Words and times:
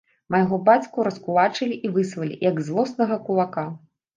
Майго 0.35 0.55
бацьку 0.69 1.05
раскулачылі 1.09 1.77
і 1.89 1.91
выслалі, 1.99 2.41
як 2.49 2.65
злоснага 2.71 3.23
кулака. 3.29 3.71